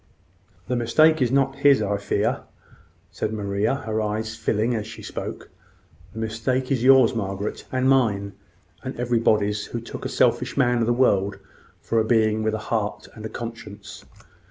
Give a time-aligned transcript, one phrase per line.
[0.67, 2.39] "The mistake is not his, I fear,"
[3.11, 5.51] said Maria, her eyes filling as she spoke.
[6.13, 8.33] "The mistake is yours, Margaret, and mine,
[8.83, 11.37] and everybody's who took a selfish man of the world
[11.81, 14.03] for a being with a heart and a conscience."